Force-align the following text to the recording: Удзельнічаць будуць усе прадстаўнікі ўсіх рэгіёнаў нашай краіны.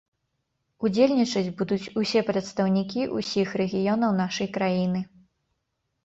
Удзельнічаць 0.87 1.51
будуць 1.59 1.89
усе 2.01 2.23
прадстаўнікі 2.29 3.01
ўсіх 3.17 3.47
рэгіёнаў 3.61 4.11
нашай 4.21 4.47
краіны. 4.55 4.99